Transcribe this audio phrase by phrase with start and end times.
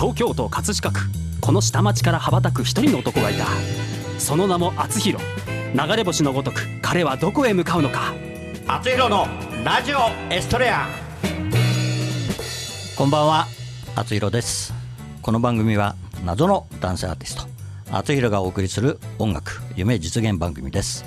[0.00, 1.00] 東京都葛飾区。
[1.42, 3.44] この下町から羽ばたく一人の男がいた。
[4.18, 5.22] その名も厚弘。
[5.74, 8.14] 流れ星のごとく彼はどこへ向かうのか。
[8.66, 9.26] 厚弘の
[9.62, 9.98] ラジオ
[10.30, 10.88] エストレア。
[12.96, 13.46] こんばんは。
[13.94, 14.72] 厚弘です。
[15.20, 17.42] この番組は謎の男性アーティスト。
[17.94, 21.04] 厚弘がお送りする音楽夢実現番組です。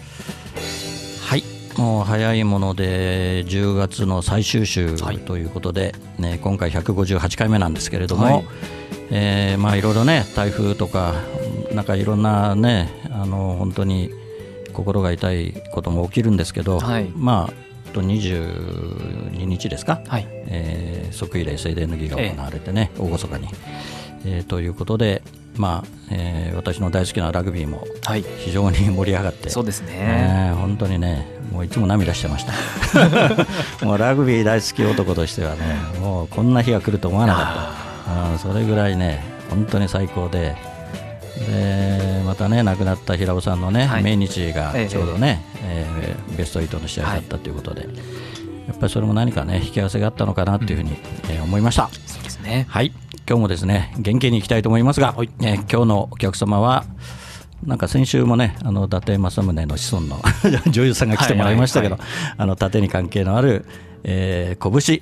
[1.26, 1.44] はい。
[1.80, 8.46] もう早いもので10月の最終週ということで、ね、今回158回目なんですけれども、はい、
[9.12, 11.16] えー、まあいろいろね台風とか
[11.74, 14.10] なんかいろんなねあの本当に
[14.74, 17.64] 心が痛いことも起きるんですけど、はい、まあ
[17.94, 20.28] と22日ですか、はい。
[20.30, 23.48] えー、即位礼正殿の儀が行われてね、えー、厳かに、
[24.26, 24.44] えー。
[24.44, 25.22] ということで、
[25.56, 27.86] まあえー、私の大好きなラグビーも
[28.40, 32.54] 非常に盛り上がって、はい、そうですね、えー、本当にねもういつも涙してました。
[33.86, 35.60] もうラグビー大好き男としてはね
[36.02, 37.83] もうこんな日が来ると思わなかった
[38.38, 40.56] それぐらいね本当に最高で。
[41.34, 45.86] でまたね亡くなった平尾さんのね、はい、命日がちょうどね、え
[46.30, 47.96] えー、ベスト8の試合だったということで、はい、
[48.68, 50.98] やっぱりそれも何かね引き合わせがあったのかなというふうに、うん、
[51.32, 51.90] えー、思いました。
[52.06, 52.68] そうですね。
[52.70, 52.94] はい。
[53.28, 56.86] 今日もですね元気にいきたいと思いますが、はい、えー、今日のお客様は
[57.66, 60.22] なんか先週もね、あの伊達政宗の子孫の
[60.72, 61.98] 女優さんが来てもらいましたけど、
[62.38, 63.66] あの盾に関係のある、
[64.04, 65.00] えー、拳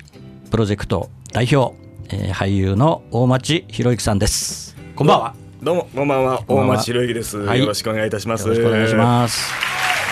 [0.50, 1.74] プロジェクト代表、
[2.12, 4.76] えー、俳優の大町博之さんです。
[4.94, 5.34] こんばんは。
[5.62, 6.42] どうもこんばんは。
[6.46, 7.56] 大町博之です、は。
[7.56, 8.42] い、よろしくお願いいたします。
[8.42, 9.50] よろしくお願いします。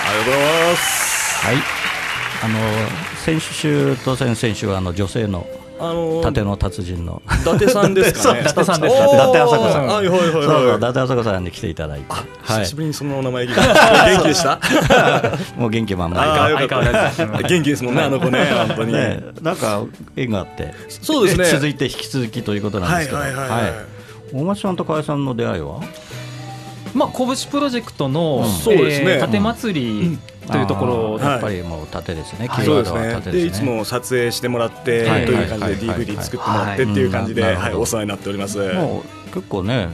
[0.09, 1.47] ありがとうございます。
[1.47, 1.57] はい。
[2.43, 2.59] あの
[3.19, 5.47] 先週と先々週はあの女性の
[5.81, 8.41] あのー、盾の達人の伊達さんですかね。
[8.41, 8.95] 伊達さんです。
[8.97, 9.87] 伊達朝子さん。
[9.87, 10.77] はいはいはいはい。
[10.77, 12.07] 伊達朝子さんに来ていただいて。
[12.45, 14.07] 久しぶりにそのお名前聞いた。
[14.11, 14.61] 元気でした？
[15.57, 17.39] もう元気満々。
[17.49, 18.93] 元気ですもんねあの子ね本当に。
[19.43, 19.83] なんか
[20.17, 20.75] 縁があって。
[20.89, 21.47] そうですね。
[21.47, 23.21] 続いて引き続きということなんですけど。
[23.21, 23.73] はいはいはい。
[24.33, 25.81] 大町さんと河合さんの出会いは？
[26.93, 33.33] まあ、拳プロジェクトの、そうですね、盾祭りというところ、やっぱりもう盾ですね、はい、そうですね。
[33.33, 38.59] でいつも撮影してもらって、という感じで DVD 作ってもらってっていう感じで、はい、お世話になっております。
[38.73, 39.89] もう結構ね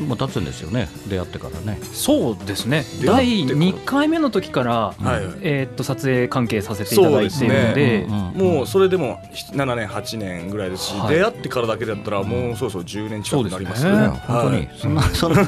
[0.00, 1.78] もう経つんですよね出会ってからね。
[1.92, 2.84] そうですね。
[3.04, 15.46] 第2回目の時から、はい、えー、っと撮影関係させていただいているので、もうそれでも7年8年ぐらいですし、はい、出会ってからだけだったらもうそうそう10年近くなりますね、ね、本当に、そんなそんな意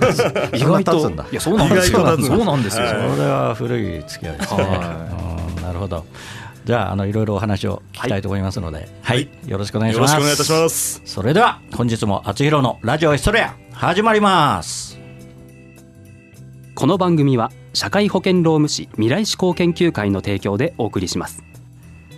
[0.60, 1.98] 外といやそうなんですよ。
[2.18, 4.64] そうなんですよ、それは古い付き合いですね、
[5.62, 6.04] なるほど
[6.64, 10.14] じゃああのいろいろお話を聞きたいと思いますので、はい、はい、よろしくお願いします。
[10.14, 11.02] よろしくお願いいたします。
[11.04, 14.98] それでは本日もあつひろのラジオエストレア始まります。
[16.74, 21.42] この番組は社会保険労務士未来志向研究会の提供でお送りします。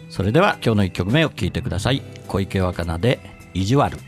[0.09, 2.03] それでは今日の一曲目を聞いてください。
[2.29, 3.21] 小池若菜で
[3.55, 3.99] 意地悪。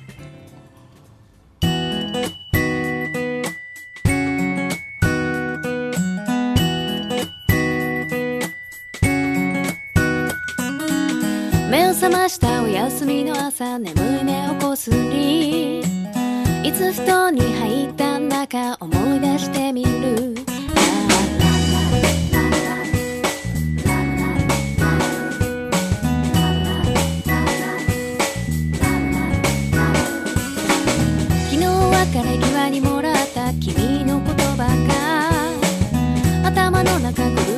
[12.08, 15.84] 休みの朝眠い目をこすりい
[16.70, 20.34] つ布団に入ったんだか思い出してみる。
[31.48, 34.66] 昨日別れ際にもらった君の言葉
[36.42, 37.53] が頭の中ぐ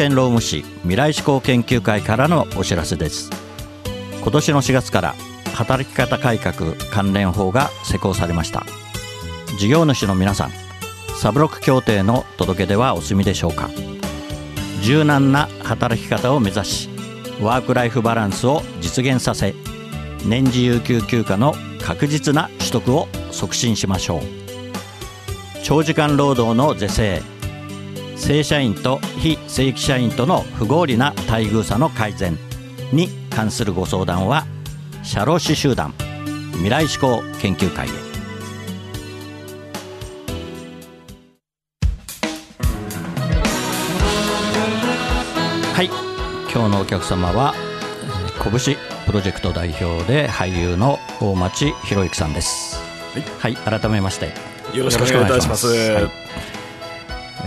[0.00, 3.28] 険労務士未来志向研究会からのお知らせです。
[4.22, 5.14] 今年の4月から
[5.52, 8.64] 働き方改革関連法が施行されました。
[9.58, 10.52] 事業主の皆さん
[11.18, 13.68] サブロック協定の届け出はお済みでしょうか。
[14.80, 16.88] 柔軟な働き方を目指し
[17.42, 19.54] ワークライフバランスを実現させ
[20.24, 21.52] 年次有給休暇の
[21.82, 24.22] 確実な取得を促進しましょう。
[25.62, 27.22] 長時間労働の是正
[28.20, 32.36] 正社員と非正規社員との不合理な待遇差の改善
[32.92, 34.44] に関するご相談は
[35.02, 35.94] 社労士集団
[36.52, 37.90] 未来志向研究会へ。
[45.74, 45.86] はい。
[46.52, 48.76] 今日のお客様はえー拳
[49.06, 52.78] プロジェクト代表で俳優の大町博之さんです。
[53.38, 54.26] はい、改めまして。
[54.76, 55.66] よろしくお願いいたします。
[55.66, 56.30] はい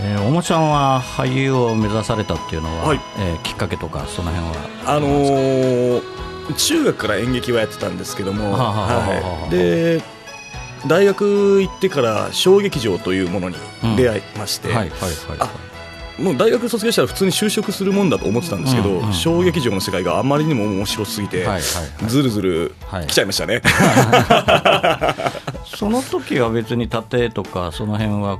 [0.04, 3.00] えー、大町さんは俳優を目指されたっていうのは、はい。
[3.18, 4.54] えーきっかけとかその辺は。
[4.86, 6.24] あのー
[6.58, 10.02] 中学から演劇はやってたんですけども、はあはあはあはあはい、で
[10.86, 13.56] 大学行ってから小劇場というものに
[13.96, 15.06] 出会いまして、はいはいは
[15.36, 15.74] いあ
[16.18, 19.12] もう大学卒業したら普通に就職するもんだと思ってたんですけど、うんうん。
[19.12, 21.62] 小劇場の世界があまりにも面白すぎて、はいはいはい。
[22.06, 23.06] ずるずるはい。
[23.08, 23.62] 来ちゃいましたね。
[25.66, 28.38] その時は別に盾とかその辺は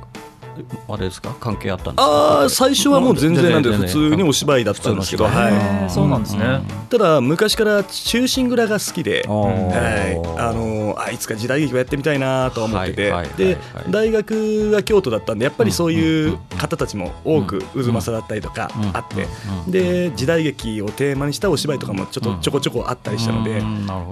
[0.87, 1.35] あれですか？
[1.39, 2.03] 関係あったんですか？
[2.03, 6.61] ああ最初はもう全然なんで普通にお芝居だったんですけど、はい、そうなんですね。
[6.89, 13.57] ただ昔から忠臣蔵が好きで、はい、あのあいつか時代劇をやってみたいなとは思ってて、で
[13.89, 19.27] 大学が京都だったんでやっぱりそういう方たちも多く渦政だったりとかあって、
[19.69, 23.61] で時代劇をテーマにしたお芝居とかもちょっとちょこちょこあったりしたので、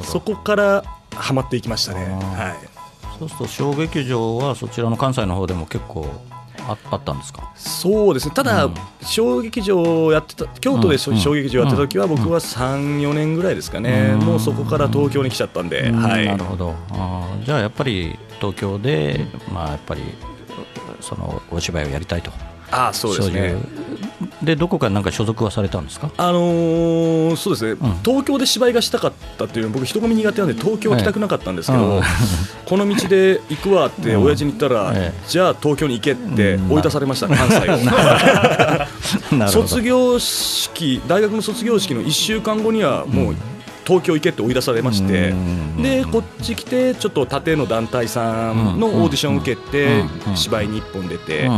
[0.03, 2.05] そこからハマっていきましたね。
[2.05, 2.73] はい。
[3.19, 6.07] そうすると小劇場はそちらの関西の方でも結構
[6.67, 7.51] ああったんですか？
[7.55, 8.33] そうですね。
[8.35, 8.73] ただ、うん。
[9.01, 14.25] 小劇場をやってた京都で小劇場やってた時は僕は34年ぐらいですかね、うん。
[14.25, 16.01] もうそこから東京に来ちゃったんで、うん。
[16.01, 16.25] はい。
[16.25, 16.75] なるほど。
[16.91, 20.01] あーじゃあやっぱり東京で、まあやっぱり
[21.01, 22.31] そのお芝居をやりたいと。
[22.71, 23.55] ああそうですね
[24.43, 26.11] でどこかなんか所属はされたんですか？
[26.17, 27.77] あのーそうですね、ん。
[28.03, 32.03] 東京で芝居がしたかったっていう僕人混み苦手なんで東京は来たくなかったんですけど、はいうん
[32.65, 35.27] この道で行くわって親父に言ったら、ええ。
[35.27, 37.69] じゃあ東京に行けって追い出されました、関西
[39.37, 39.47] を。
[39.49, 43.35] 卒業式大学の卒業式の1週間後にはもう
[43.85, 45.83] 東京行けって追い出されまして、うん。
[45.83, 50.35] でこっち来てちょっと縦の団体さんのオーディションを受けてうん。
[50.35, 51.49] 芝居に1本出て、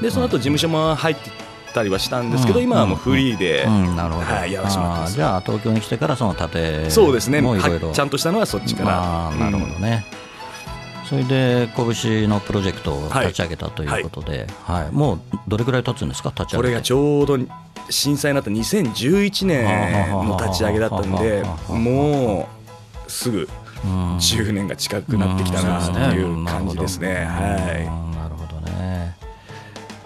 [0.00, 1.30] でその後事務所も入って
[1.74, 7.42] たりはしたんですけど、今はもうフリーで、うんなるほど、はいやらせてもらってじゃあ東京に来てからその盾そうですね。
[7.42, 10.06] もいろいちゃんとしたのはそっちから、なるほどね、
[11.04, 14.92] それで拳のプロジェクトを立ち上げたということで、はい。
[14.92, 16.30] もうどれぐらい経つんですか？
[16.30, 16.56] 立ち上げて。
[16.56, 17.38] これがちょうど
[17.90, 22.48] 震災になった2011年の立ち上げだったんでも
[23.06, 23.48] うすぐ
[23.84, 24.16] うん。
[24.16, 27.28] 10年が近くなってきたなっていう感じですね。
[27.28, 27.34] うん。
[27.34, 28.13] はい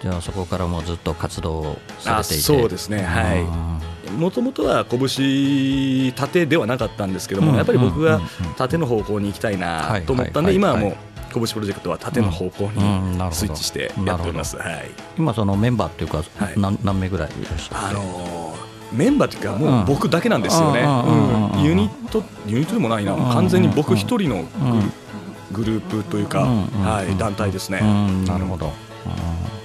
[0.01, 2.43] じゃあそこからもうずっと活動をさあれていて。
[2.43, 3.03] そうですね。
[3.03, 4.11] はい。
[4.11, 7.57] もともとは拳盾ではなかったんですけども、うん。
[7.57, 8.21] やっぱり僕がうん。
[8.21, 8.53] うん。
[8.55, 10.95] 盾の方向に行きたいなと思ったんで今はもう
[11.33, 14.57] 拳プロジェクトは盾の方向にスイッチしてやっております。
[14.57, 14.89] はい。
[15.17, 16.53] 今そのメンバーっていうか、はい。
[16.57, 21.63] 何何名ぐらいいらっしゃるあのーメンバーというかもう僕だけなんですよね、うん。
[21.63, 23.13] ユニットユニットでもないな。
[23.13, 23.23] うん。
[23.25, 24.43] 完全に僕一人の
[25.51, 26.63] グ,、ループというか、うん。
[26.83, 28.25] はい、団体ですね、うん。
[28.25, 29.58] なるほど、うん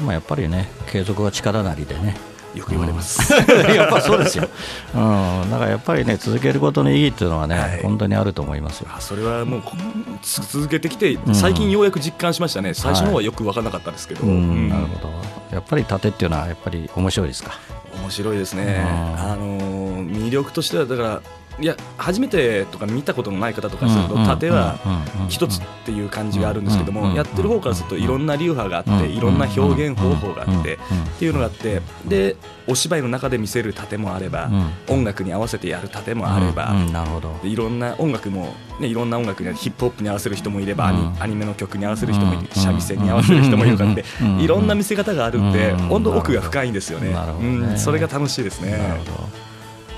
[0.00, 2.16] まあ、やっぱりね継続は力なりでね。
[2.52, 3.32] よく言われます、
[3.72, 4.48] やっぱそうですよ、
[4.92, 7.80] うん、だからやっぱりね続けることの意義っていうのはね、はい。
[7.80, 8.88] 本当にあると思いますよ。
[8.92, 9.62] あそれはもう
[10.20, 12.74] 続けてきて最近ようやく実感しましたね。
[12.74, 14.32] 最初の方はよく分からなかったですけど、うん。
[14.32, 14.68] うん。
[14.68, 15.12] なるほど。
[15.52, 17.52] やっぱり盾っていうのはやっぱり面白いですか？
[18.02, 19.20] 面白いですね、うん。
[19.20, 21.20] あのー魅力としてはだから
[21.60, 24.78] いや初めてとか見たことのない方とかすると、盾は
[25.28, 32.36] 一つっていう感じがあるんですけども、うんやってる方からするといろんな流派があって、うんいろんな表現方法があって、うんっていうのがあってで
[32.66, 34.50] お芝居の中で見せる盾もあれば、
[34.88, 36.72] 音楽に合わせてやる盾もあれば、
[37.42, 47.14] いろんな音楽も、ね、いろんな音楽にヒップホップに合わせる人もいれば、アニメの曲に合わせる人もいて、うん三味線に合わせる人もいるからって、うんいろんな見せ方があるんで、うん本当奥が深いんですよね
[47.76, 48.78] それが楽しいですね。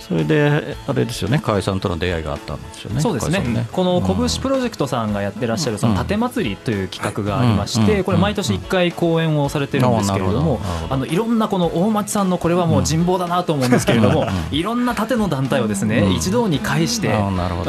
[0.09, 3.38] それであれですよね河合さんとの出会いがあったんですよねそうですね。
[3.38, 17.14] 河合さんこの拳プロジェクトさんがやってらっしゃるその盾祭りという企画がありましてこれ毎年1回公演をされてるんですけれどもあのいろんなこの大町さんのこれはもう人望だなと思うんですけれどもいろんな盾の団体をですね一堂に会して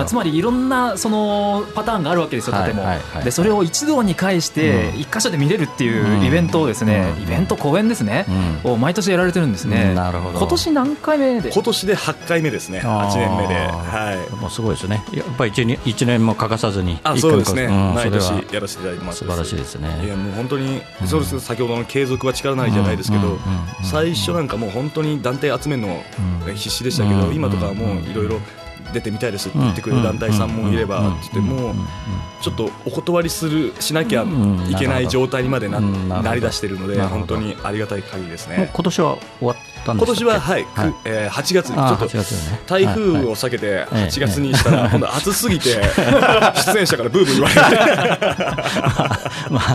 [0.06, 2.84] つまりいろんなそのパターンがあるわけですよ盾も。
[3.24, 8.26] でそれを一堂に会して一箇所で見れるっていうイベントをですねイベント公演ですね
[8.64, 9.94] を毎年やられてるんですね。
[9.94, 11.52] 今年何回目で？
[11.52, 12.82] 今年で8回目ですね。
[12.84, 13.10] あー。
[13.10, 13.56] 8年目で。
[13.56, 14.36] はい。
[14.36, 15.04] もうすごいですね。
[15.14, 19.20] やっぱり一年一年も欠かさずにあそうですね、うん毎年やらせていただいてます。
[19.20, 20.06] 素晴らしいですね。
[20.06, 23.38] いやもう本当に、そうです先ほどの継続は力なりじゃないですけど、
[23.84, 26.04] 最初なんかもう本当に団体集めるの
[26.56, 28.40] 必死でしたけど、うん今とかはもういろいろ
[28.94, 31.76] 出てみたいですって言ってくれる団体さんもいれば、うんって言ってもう
[32.42, 38.70] ちょっとお断りするしなきゃうんいけない状態にまでな,、うんなりだしてるので本当にありがたい限りですね。
[38.74, 40.70] 今年は終わ今年ははい、く
[41.04, 42.62] えー8月にちょっと8月よね。
[42.68, 45.82] 台風を避けてはい8月にしたら今度暑すぎて
[46.74, 47.62] 出演者からブーブー言われて。
[49.50, 49.60] ま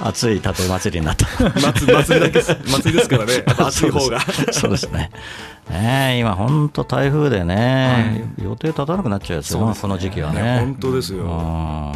[0.00, 1.26] あ暑い盾祭りになった。
[1.60, 3.44] 祭り祭りだけです祭りですからね。
[3.58, 4.20] 暑い方が。
[4.52, 4.88] そうです。
[4.90, 5.10] ね。
[5.70, 10.58] ねえ今本当台風でね、予定立たなくなっちゃうですよ、この時期はね。
[10.60, 11.24] 本当ですよ。
[11.24, 11.92] うん。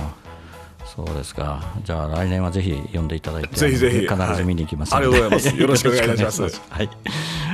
[0.87, 1.63] そうですか。
[1.85, 4.01] じゃあ来年はぜひ呼んでいただいて、ぜひぜひ。
[4.01, 5.05] 必ず見に行きますはい。
[5.05, 5.63] ありがとうございます。
[5.63, 6.63] よろしくお願いいたします。
[6.71, 6.91] はい。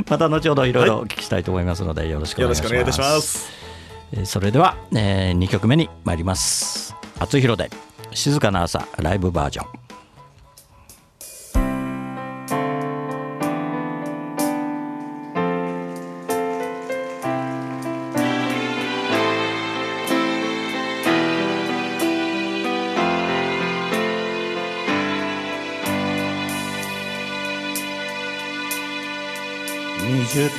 [0.09, 2.69] また後ほどいろいろお聞きしたいと思いますので、よろしくおよ願いします。
[2.69, 3.49] ろしくお願いいたします。
[4.13, 6.95] えーそれでは、え2曲目に参ります。
[7.19, 7.71] 厚弘で
[8.13, 9.84] 静かな朝ライブバージョン。
[30.35, 30.51] 熟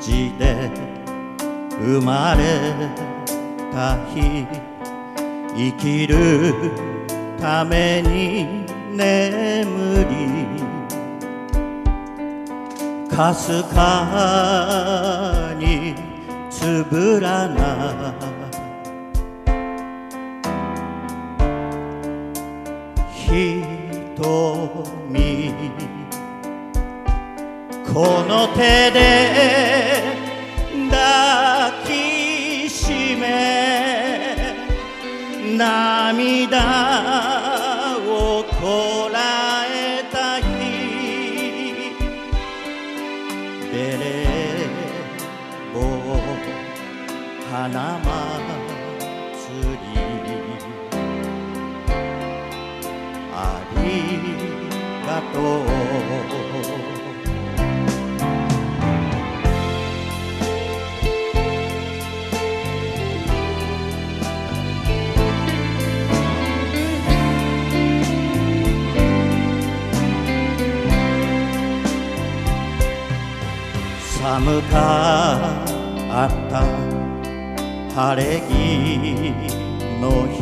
[0.00, 0.68] 児で
[1.78, 2.72] 生まれ
[3.72, 4.44] た日
[5.54, 6.52] 生きる
[7.38, 8.66] ために
[8.96, 10.16] 眠り
[13.08, 15.94] かすかに
[16.50, 18.12] つぶらな
[23.14, 23.62] 瞳
[27.96, 29.00] この手で
[30.90, 34.36] 抱きしめ
[35.56, 36.60] 涙
[38.06, 40.44] をこらえた日。
[43.72, 44.68] ベレー
[45.72, 45.80] 帽
[47.50, 48.12] 花祭
[49.72, 49.96] り。
[53.32, 53.34] あ
[53.74, 53.80] り
[55.06, 55.36] がと
[55.72, 55.75] う。
[74.46, 75.58] 寒か
[76.28, 76.62] った。
[77.92, 78.48] 晴れ着
[80.00, 80.38] の日。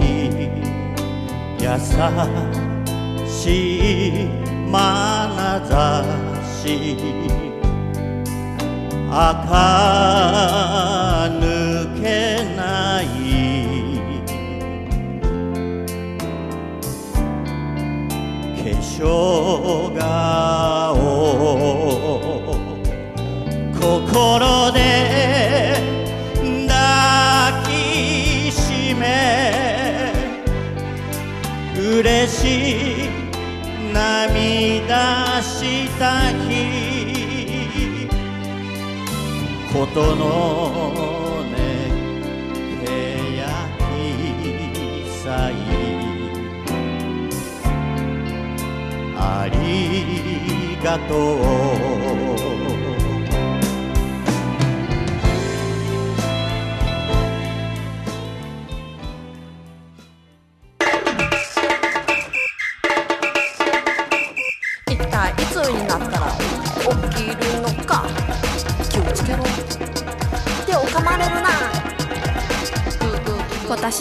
[1.59, 1.65] 優
[3.27, 3.33] し
[4.09, 4.29] い
[4.71, 4.77] 眼
[5.67, 6.05] 差
[6.45, 6.99] し。
[9.11, 9.49] 垢
[11.41, 11.43] 抜
[12.03, 12.05] け
[12.57, 13.05] ない。
[18.55, 18.93] 化粧
[19.99, 20.64] 顔
[24.15, 25.75] 心で
[26.69, 30.13] 抱きしめ
[31.77, 32.43] 嬉し
[33.07, 33.11] い
[33.93, 38.07] 涙した日。
[39.73, 41.57] ことのね
[42.87, 42.87] け
[43.37, 43.43] や
[43.81, 45.53] きさい
[49.19, 51.13] ありがと
[52.71, 52.74] う。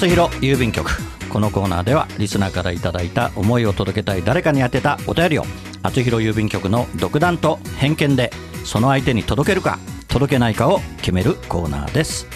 [0.00, 0.90] 厚弘郵便局。
[1.28, 5.44] このコーナーではリスナーからいただいた思いを届けたい誰かに宛てたお便りを
[5.82, 8.30] 厚弘郵便局の独断と偏見で
[8.64, 9.78] その相手に届けるか
[10.08, 12.26] 届けないかを決めるコーナーです。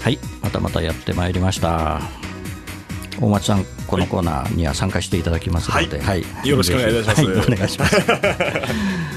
[0.00, 2.00] はいまたまたやってまいりました。
[3.20, 6.24] 大町さんこのコーナーには参加していただきますので、はい。
[6.48, 7.40] よろしくお願いいたします。
[7.40, 7.96] はお願いします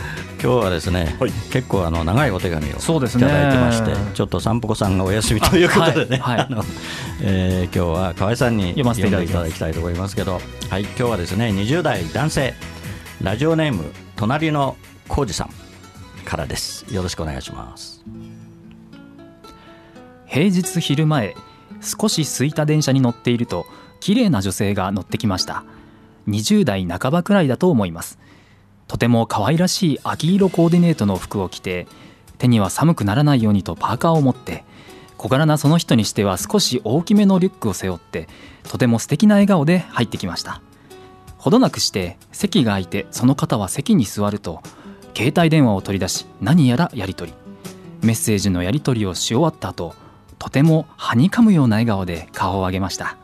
[0.44, 1.32] 今日はですね、はい。
[1.54, 3.26] 結構あの長いお手紙をそうですね。
[3.26, 6.64] いただいてまして、ちょっと散歩子さんがお休みということでね、はいはいあの
[7.22, 12.54] えー今日は河合さんに読ませていただきたいと思いますけど、はい、今日はですね20代男性
[13.22, 13.86] ラジオネーム
[14.18, 14.76] 隣の
[15.08, 15.50] 浩二さん
[16.26, 16.94] からです。
[16.94, 18.04] よろしくお願いします。
[20.26, 21.36] 平日昼前
[21.80, 23.66] 少し空いた電車に乗っていると
[24.02, 25.64] 綺麗な女性が乗ってきました。
[26.28, 28.20] 20代半ばくらいだと思います
[28.88, 31.88] とても可愛らしい秋色コーディネートの服を着て
[32.38, 34.66] 手には寒くならないようにとパーカーを持って
[35.18, 38.28] 小柄なその人にしては少し大きめのリュックを背負って
[38.64, 40.62] とても素敵な笑顔で入ってきました。
[41.38, 44.62] ほどなくして席が空いてその方は席に座ると
[45.16, 47.38] 携帯電話を取り出し何やらやり取り。
[48.02, 49.96] メッセージのやり取りをし終わった後
[50.40, 53.16] とてもはにかむような笑顔で顔を上げました。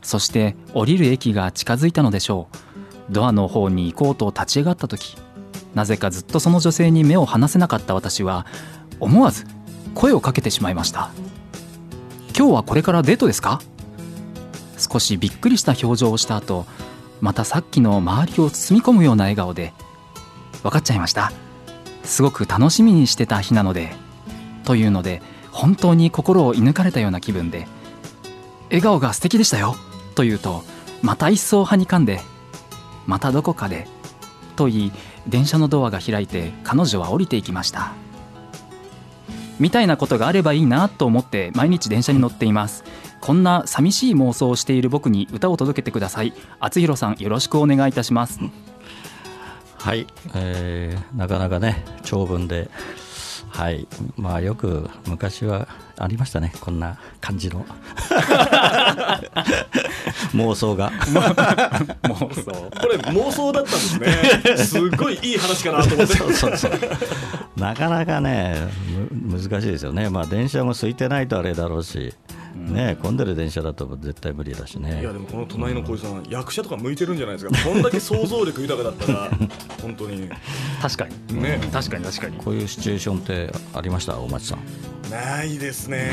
[0.00, 2.71] そして降りる駅が近づいたのでしょう。
[3.12, 5.16] ドアの方に行こうと立ち上がった時
[5.74, 8.46] なぜかずっとその女性に目を離せなかった私は
[9.00, 9.46] 思わず
[9.94, 11.10] 声をかけてしまいました。
[12.36, 13.60] 今日はこれからデートですか？
[14.78, 16.66] 少しびっくりした表情をした後
[17.20, 19.72] またさっきの周りを包み込むような笑顔で
[20.62, 21.32] 分かっちゃいました。
[22.04, 23.92] すごく楽しみにしてた日なので
[24.64, 27.66] というので本当に心を射抜かれたような気分で
[28.70, 29.76] 笑顔が素敵でしたよ
[30.14, 30.64] と言うと
[31.02, 32.20] また一層はにかんで
[33.06, 33.86] またどこかで
[34.56, 34.92] と言い
[35.26, 37.92] 電車のドアが開いて彼女は降りていきました。
[39.58, 42.84] みたいなことがあればいいなと思って毎日電車に乗っています。
[43.20, 46.32] こんな寂しい妄想をしている僕に歌を届けてください。
[46.58, 48.40] 厚弘さんよろしくお願いいたします。
[49.78, 52.70] はい、えーなかなかね長文で
[53.52, 53.86] はい。
[54.16, 56.54] まあよく昔はありましたね。
[56.60, 57.66] こんな感じの。
[60.32, 60.90] 妄想が。
[60.90, 64.56] 妄 想これ妄想だったんですね。
[64.64, 66.16] すごいいい話かなと思って。
[66.16, 66.72] そうそうそう。
[67.56, 68.56] なかなかね
[69.10, 70.08] む難しいですよね。
[70.08, 72.14] まあ電車も空いてないとあれだろうし、
[72.70, 75.00] ね混んでる電車だと絶対無理だしね。
[75.00, 77.68] いやでもこの隣の小石さん、役者とか向いてるんじゃないですか。
[77.68, 79.30] こんだけ想像力豊かだったら
[79.82, 80.28] 本当に。
[80.80, 81.42] 確かに。
[81.42, 81.60] ね。
[81.72, 82.36] 確かに確かに。
[82.38, 84.18] こういうシチュエーションってありました？
[84.18, 84.58] 大町さん
[85.12, 86.10] ないですね。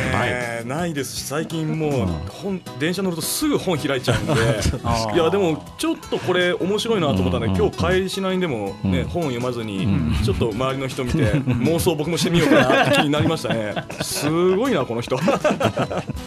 [0.68, 4.34] なないですし最近もう本電車乗るとすぐ本開いちゃうんで。
[5.16, 7.56] いやでもちょっとこれ面白いなと思ったんで、うん。
[7.56, 9.10] 今日帰りしないんでも、ねうん。
[9.10, 10.18] 本を読まずに、うん。
[10.24, 13.74] ちょっと周りの人見て妄想僕もしてみようかなって気になりましたね。
[14.02, 15.18] すごいなこの人。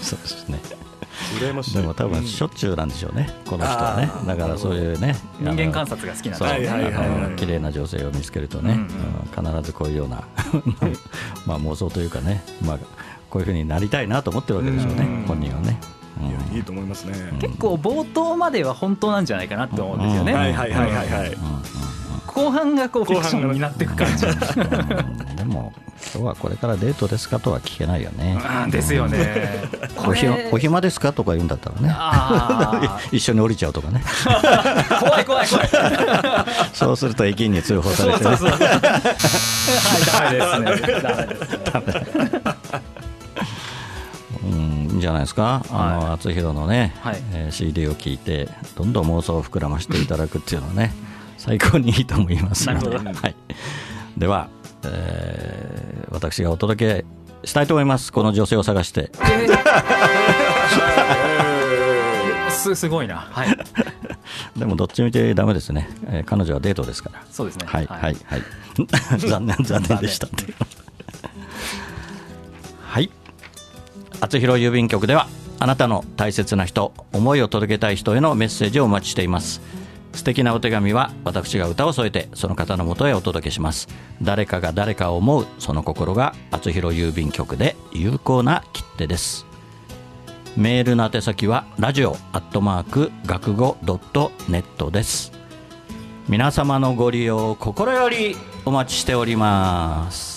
[0.00, 0.81] そうですね
[1.38, 1.74] 羨ましい。
[1.74, 4.10] でも多分しょっちゅうなんでしょうね、この人はね。
[4.26, 7.06] だからそういうね人間観察が好きなんそう、だはいはいはいはい。
[7.24, 8.80] あの綺麗な女性を見つけるとね、うん。
[8.80, 8.88] うん
[9.32, 10.24] 必ずこういうような
[11.46, 12.78] まあ妄想というかね、まあ、
[13.30, 15.24] こういうふうになりたいなと思ってるわけでしょうね、うん。
[15.26, 15.80] 本人はね。
[16.20, 16.28] うん。
[16.28, 20.38] いやいいと思いますね、結構冒頭までは本当なんじゃないかなと思うんですよね、うん。
[20.38, 21.36] はいはいはいはいはい
[22.26, 24.26] 後半がこうフィクションになっていく感じ。
[24.26, 24.30] う
[25.32, 25.72] んでも
[26.14, 28.38] 今日はこれからデートですかとは聞けないよね。
[28.70, 29.62] ですよね。
[30.06, 31.88] おひお暇ですかとか言うんだったらね。
[31.92, 34.02] あ 一緒に降りちゃうとかね。
[34.26, 35.68] あ 怖い怖い怖い。
[36.72, 38.24] そうすると駅員に通報されてね。
[38.24, 38.60] そうそうそう。
[38.60, 41.00] はいダメですね。
[41.00, 42.42] ダメですね。
[44.44, 47.16] うんいいんじゃないですか、あの厚弘のね、はい。
[47.32, 50.92] えー CD を聞いてどんどん妄想を膨らましていただくっていうのはね
[51.42, 52.70] 最高にいいと思います。
[52.70, 53.34] ので、はい、
[54.16, 54.48] では、
[54.84, 57.04] えー私がお届け
[57.44, 58.12] したいと思います。
[58.12, 59.10] この女性を探して。
[62.50, 63.16] す すごいな。
[63.16, 63.58] はい。
[64.56, 67.22] でもどっちみちダメですね、えー彼女はデートですから。
[67.32, 67.66] そうですね。
[67.66, 68.16] はいはい。
[68.24, 68.42] はい
[69.18, 70.28] 残念残念でした。
[72.86, 73.10] はい。
[74.20, 75.26] 厚弘郵便局では
[75.58, 79.60] あなたの大切な人思いを届けたい人へのメッセージをお待ちしています
[80.12, 83.88] 素敵なお手紙は私が歌を添えてその方のもとへお届けします。
[84.22, 89.46] 誰かが誰かを思うその心が厚弘郵便局で有効な切手です。
[90.56, 95.32] メールの宛先はラジオアットマーク学語ドットネットです。
[96.28, 100.31] 皆様のご利用を心よりお待ちしております。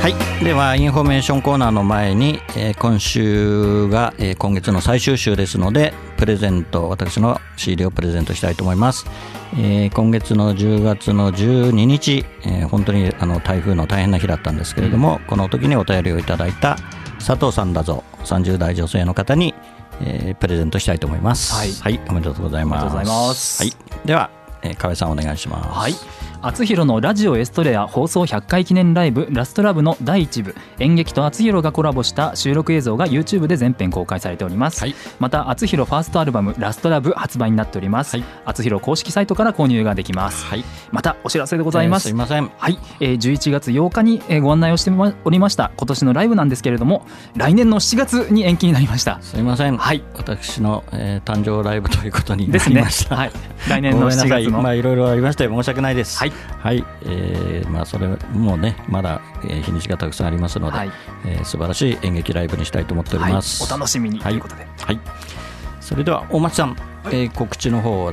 [0.00, 9.04] はい、ではインフォメーションコーナーの前に、えー今週が、えー今月の最終週ですのでプレゼント私の CD をプレゼントしたいと思います、
[9.58, 16.78] えー今月の10月の12日、えー本当にあの台風の大変な日だったんですけれども、この時にお便りをいただいた
[17.18, 19.54] 佐藤さんだぞ30代女性の方に、
[20.00, 21.82] えープレゼントしたいと思います。
[21.82, 22.00] はい。
[22.08, 22.86] おめでとうございます。
[22.86, 23.62] おめでとうございます。
[23.62, 24.30] はい、では、
[24.62, 25.78] えー、河合さんお願いします。
[25.78, 25.94] はい。
[26.42, 34.94] 厚弘のラジオエストレア放送100回記念ライブラストラブの第1部演劇と厚弘がコラボした収録映像が YouTube で全編公開されております、はい。
[35.18, 38.26] また厚弘ファーストアルバムラストラブ発売になっております、はい。
[38.46, 40.64] 厚弘公式サイトから購入ができます、はい。
[40.90, 42.40] またお知らせでございます、えーすいませ。
[42.40, 47.04] んはい、えー、11月8日にえーご案内をしてまおりました今年のライブなんですけれども
[47.36, 49.20] 来年の7月に延期になりました。
[49.20, 50.02] すいません、はい。
[50.16, 53.14] 私の、えー誕生ライブということになですねりました。
[53.14, 53.32] はい。
[53.68, 54.42] 来年の7ごめんなさい。
[54.44, 56.18] 月のまあいろいろありまして申し訳ないです。
[56.18, 60.90] はい、はい、えーまあそれもうねまだ、えー日にちがたくさんありますので、はい。
[61.26, 63.62] えー素晴らしい演劇ライブにしたいと思っておりはい、ます。
[63.62, 65.00] お楽しみにはいということで、はい。
[65.80, 68.12] それでは大町さん、えー告知の方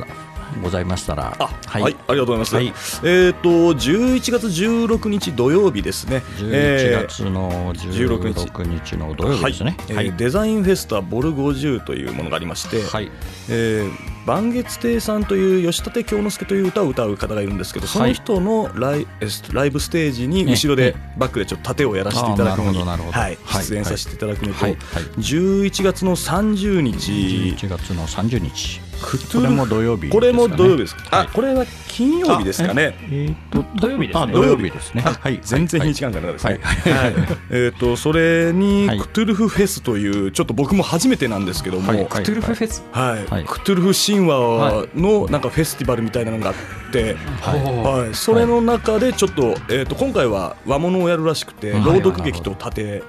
[0.62, 2.56] ございましたら、あはい、ありがとうございます。
[2.56, 2.74] はい。
[3.04, 6.24] えっ、と11月16日土曜日ですね。
[6.38, 8.98] 11月の16 16日。
[8.98, 9.78] の土曜日はいですね。
[9.90, 10.14] えーはい。
[10.14, 13.12] デザインフェスタボル50というものがありまして、はい。
[13.50, 22.98] えー万月亭さんという吉立京之介という歌を歌う方がいるんですけど、その人のライ,えー、ライブステージに後ろでバックでちょっと盾をやらせていただくのに、は
[23.30, 23.64] い、はい。
[23.64, 24.72] 出演させていただくのと、はい。
[24.72, 25.04] はい。
[25.18, 27.10] 11月の30日。
[27.56, 28.82] 11月の30日。
[29.02, 30.20] クトゥルこれも土曜日ですかね。
[30.20, 30.96] これも土曜日です。
[31.12, 31.28] あ、はい。
[31.28, 32.96] これは金曜日ですかね。
[33.04, 34.24] えーと土曜日ですね。
[34.24, 34.72] あ土曜日。
[34.72, 35.02] ですね。
[35.02, 35.40] はい。
[35.42, 36.60] 全然日にちが感覚ですね。
[36.62, 36.92] はい。
[36.92, 37.14] はい。
[37.52, 39.00] えっとそれにはい。
[39.00, 41.98] クトゥルフフェスというちょっと僕も初めてなんですけども、はい。
[41.98, 42.08] はい。
[42.08, 43.46] クトゥルフフェス、はい。
[43.46, 46.56] クトゥルフ神話のなんかフェスティバルみたいなのがあっ
[46.92, 48.16] て、はい。
[48.16, 53.04] それの中でちょっとえっと今回は和物をやるらしくてうん朗読劇と盾、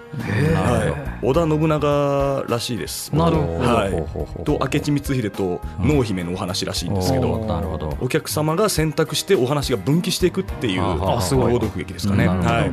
[0.54, 1.26] はい。
[1.26, 3.14] 織田信長らしいです。
[3.14, 3.74] なるほど。
[3.74, 4.44] はい。
[4.44, 7.38] と明智光秀と濃姫のお話らしいんですけど。
[7.46, 7.96] なるほど。
[8.00, 12.26] お客様が選択してお話が分岐していくっていう朗読劇ですかね。
[12.26, 12.70] はい。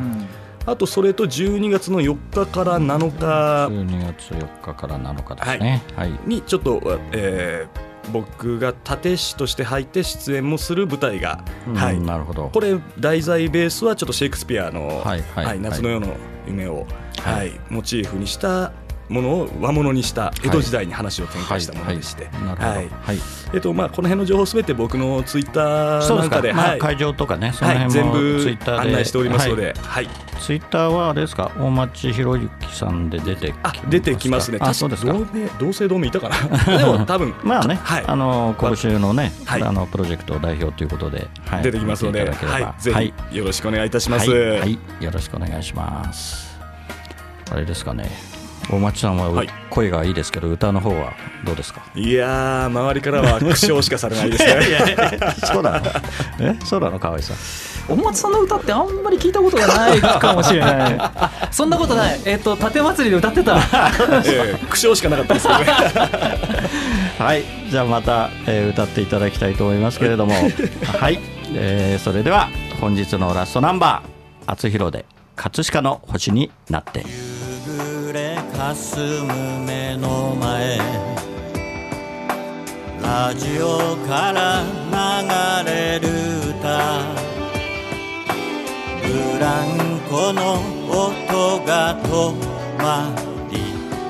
[0.68, 5.84] あとそれと12月の4日から7日12月4日から7日ですね。
[5.96, 6.20] はい。
[6.26, 12.50] にちょっと、えー僕が立師として入って出演もする舞台が、はいうんなるほど。
[12.50, 16.16] これ題材ベースはちょっとシェイクスピアの、はいはい夏の夜の
[16.48, 16.86] 夢を、
[17.18, 18.72] ははいいモチーフにした
[19.10, 22.90] ものを和物にした江戸時代に話を展開したものでして、はい。
[23.54, 26.16] えっとまあ、この辺の情報すべて僕のツイッター。
[26.16, 26.68] なんかで、はい。
[26.70, 28.90] まあ会場とかね、そのはい、辺も全部ツイッターで。
[28.90, 29.62] 案内しておりますのはい。
[29.62, 30.10] で、はい。
[30.40, 35.14] ツイッターはあれですか、大町博之さんで出てきあ出てきますね、あ、そうですか？
[35.60, 36.38] 同姓同盟いたかな、
[36.78, 37.34] でも多分。
[37.44, 38.04] まあね、はい。
[38.06, 39.64] あの今週のね、はい。
[39.64, 41.64] あのプロジェクト代表ということで、はい。
[41.64, 43.14] 出てきますので、はい、ぜはい。
[43.32, 44.30] ひよろしくお願いいたします。
[44.30, 44.78] はい、はい。
[45.00, 46.60] よろしくお願いします。
[47.52, 48.10] あれですかね、
[48.72, 51.12] 大町さんは、はい声がいいですけど、歌の方は
[51.44, 51.82] どうですか？
[51.96, 54.96] いやー、周りからは苦笑しかされないですね。
[55.44, 55.86] そうなの？
[56.40, 57.38] え、そうなの、河合さん。
[57.90, 60.98] 大松さんの歌ってあんまり聞いたことがないかもしれない
[61.52, 63.58] そんなことないえっ、と盾祭りで歌ってた
[64.26, 65.66] ええ苦笑しかなかったですけどね。
[67.20, 70.34] はい、じゃあまた、えー歌っていただきたいと思いますけれども、
[71.00, 71.20] はい、
[71.54, 72.48] えーそれでは
[72.82, 77.00] 本日のラストナンバー、厚弘で葛飾の星になって。
[77.00, 77.06] 夕
[78.08, 80.80] 暮れ霞む目の前。
[83.02, 84.64] ラジオから
[85.64, 86.08] 流れる
[86.50, 87.04] 歌。
[89.04, 90.56] ブランコの
[90.90, 92.34] 音が止
[92.82, 93.14] ま
[93.52, 93.54] り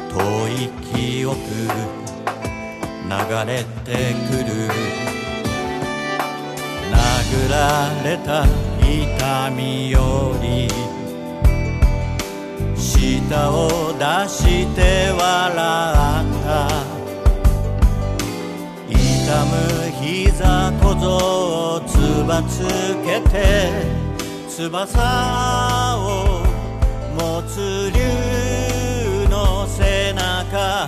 [0.09, 0.15] 遠
[0.47, 1.37] い記憶
[3.03, 3.11] 流
[3.45, 4.49] れてくる。
[6.91, 7.55] 殴ら
[8.03, 8.45] れた
[8.79, 9.99] 痛みよ
[10.41, 10.67] り
[12.97, 16.95] 舌を出して笑った。
[18.87, 18.95] 痛
[19.45, 19.51] む
[20.01, 21.05] 膝小僧
[21.75, 21.91] をつ
[22.27, 22.61] ばつ
[23.03, 23.33] けて
[24.47, 25.99] 翼を
[27.19, 30.87] 持つ竜の背中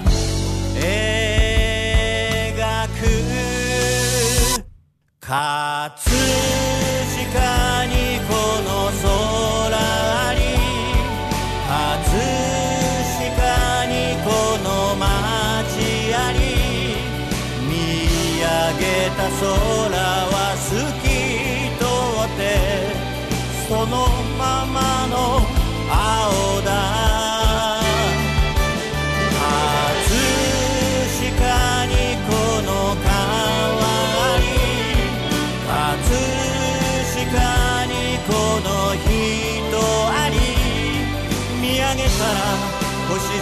[0.76, 0.86] 描
[2.88, 3.00] く。
[5.20, 5.94] た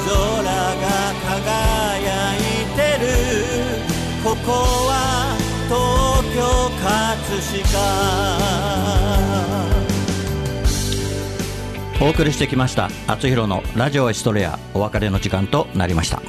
[0.06, 0.46] 空が
[1.26, 2.38] 輝い
[2.76, 3.08] てる。
[4.24, 4.52] ここ
[4.88, 5.36] は
[5.68, 5.74] 東
[6.36, 6.40] 京
[6.84, 6.86] 葛
[7.64, 7.76] 飾。
[12.02, 16.22] お送りしてきました「あつひろのラジオエストレア」お別れの時間となりました。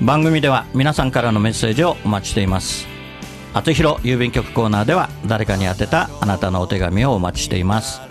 [0.00, 2.86] 番組では皆さんからのメッセージをお待ちしています。
[3.54, 8.07] あつひろ郵便局コーナーでは誰かに宛てたあなたのお手紙をお待ちしています。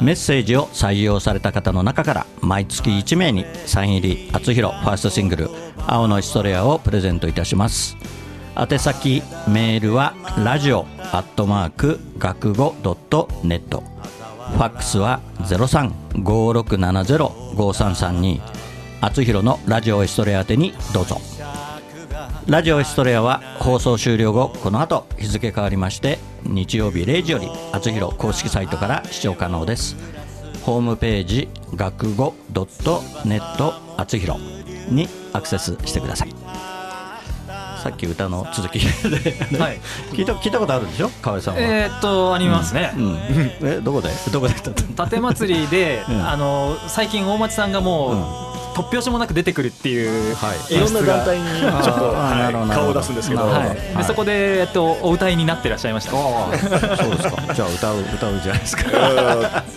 [0.00, 5.50] メッセージを採用された方の中から毎月1名にサイン入りあつひろファーストシングル
[5.86, 7.96] 「青のエストレア」をプレゼントいたします。
[8.56, 13.82] 宛先メールはラジオアットマーク学語ドットネット。
[14.52, 18.40] ファックスは0356705332
[19.00, 21.20] あつひろのラジオエストレア宛てにどうぞ。
[22.46, 29.96] ラジオエストレアは放送終了後この後日付変わりまして日曜日0時よりあつひろ公式サイトから視聴可能です。
[30.62, 34.36] ホームページ学語ドットネットあつひろ
[34.90, 36.34] にアクセスしてください。
[37.82, 38.86] さっき歌の続きで、
[39.58, 39.78] はい。
[40.12, 41.08] 聞いた聞いたことあるでしょ？
[41.22, 43.18] 河合さんは、えーっとありますね、うん、
[43.62, 44.10] えどこで？
[44.32, 44.54] どこで
[44.96, 46.28] 盾 祭りで、うん。
[46.28, 50.74] あの最近大町さんがもう、突拍子もなく出てくるっていうはい。
[50.74, 56.12] いろんな団体にちょっと、はい、顔を出すんですけど、はい、でそこで、えっと、お歌いになってらっしゃいました。
[56.16, 56.56] ああ
[56.96, 57.42] そうですか。
[57.54, 58.82] じゃあ歌う歌うじゃないですか。
[58.86, 58.94] え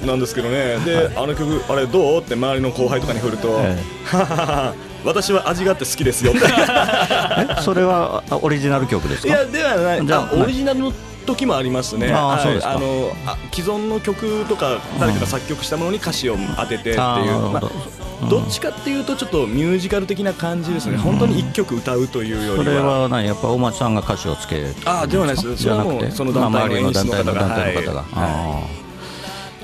[0.04, 0.78] ーなんですけどね。
[0.86, 2.22] で、あの曲あれどう？
[2.22, 3.78] って周りの後輩とかに振ると、え。
[4.06, 4.74] はははは
[5.06, 6.42] 私は味があって好きですよって。
[7.60, 9.28] えそれはあオリジナル曲ですか？
[9.28, 10.06] いやではない。
[10.06, 12.12] じゃああオリジナルの時もありますね。
[12.14, 12.64] あーはい。
[12.64, 17.68] あのあ既存の曲とか誰かが作曲したものに歌詞を当ててっていう、まど。
[17.68, 23.26] あどっちかっていうとちょっとミュージカル的な感じですね、本当に一曲歌うというよそれりはは何？
[23.26, 27.44] やっぱ大町さんが歌詞をつけああではないですそれはもうその団体の演出の方が、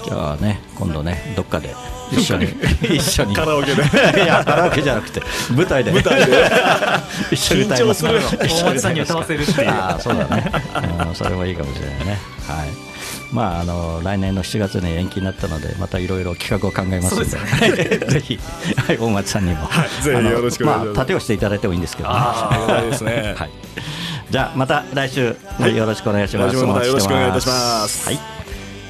[0.04, 1.74] じゃあね今度ねどっかで
[2.12, 2.46] 一緒に
[2.82, 3.36] 一緒に。
[3.36, 3.84] カラオケで。
[4.24, 5.22] いやカラオケじゃなくて
[5.56, 5.92] 舞台で。
[5.92, 6.34] 舞台で。
[7.32, 8.40] 一緒に歌います緊張する。
[8.40, 10.52] 大町さんに歌わせるっていうああそうだね、
[11.08, 12.20] うん、それもいいかもしれないね。
[12.48, 12.70] はい。
[13.32, 17.38] まああの来年の7月に延期になったのでまたいろいろ企画を考えますので。
[17.38, 17.72] はい
[18.10, 18.40] ぜひ、
[18.76, 20.86] はい、大町さんにも、いぜひよろしくお願いします。
[20.86, 22.16] まあ盾をしていただいてもいいんですけどね。
[22.18, 23.36] あですね。
[23.38, 23.50] はい、
[24.32, 26.56] じゃあまた来週、はいよろしくお願いします。
[26.56, 28.08] 来週もまたよろしくお願いいたしおます。
[28.08, 28.20] はい。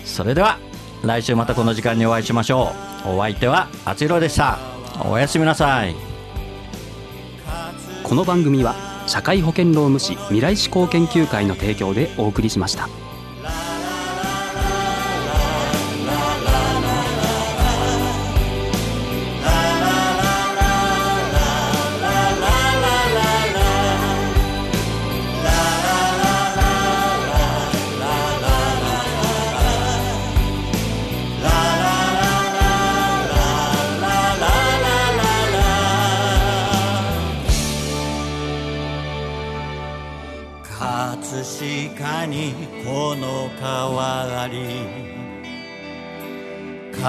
[0.05, 0.57] それでは
[1.03, 2.73] 来週またこの時間にお会いしましょ
[3.05, 3.15] う。
[3.15, 4.59] お相手はあつひろでした。
[5.05, 5.95] おやすみなさい。
[8.03, 8.75] この番組は
[9.07, 12.89] 社会保険労務士未来志向研究会の提供でお送りしました。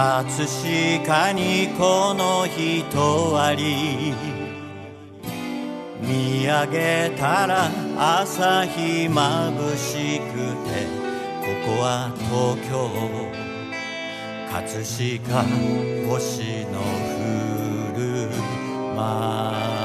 [0.01, 0.25] 葛
[1.05, 4.15] 飾にこの人あり。
[6.01, 10.87] 見上げたら朝日まぶしくて
[11.43, 12.89] ここは東京。
[14.51, 15.45] 葛飾
[16.09, 16.81] 星の
[17.21, 18.01] 降る
[18.97, 19.80] 街